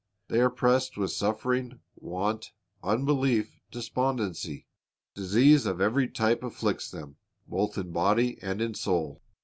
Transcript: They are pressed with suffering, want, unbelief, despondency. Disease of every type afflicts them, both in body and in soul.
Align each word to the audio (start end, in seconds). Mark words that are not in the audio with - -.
They 0.29 0.39
are 0.39 0.49
pressed 0.49 0.97
with 0.97 1.11
suffering, 1.11 1.79
want, 1.95 2.53
unbelief, 2.81 3.59
despondency. 3.69 4.65
Disease 5.13 5.67
of 5.67 5.79
every 5.79 6.07
type 6.07 6.41
afflicts 6.41 6.89
them, 6.89 7.17
both 7.45 7.77
in 7.77 7.91
body 7.91 8.39
and 8.41 8.63
in 8.63 8.73
soul. 8.73 9.21